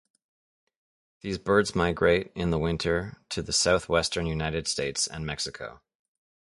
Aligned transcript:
These 1.21 1.37
birds 1.37 1.75
migrate 1.75 2.31
in 2.33 2.49
the 2.49 2.57
winter 2.57 3.21
to 3.29 3.43
the 3.43 3.53
southwestern 3.53 4.25
United 4.25 4.67
States 4.67 5.05
and 5.05 5.27
Mexico. 5.27 5.83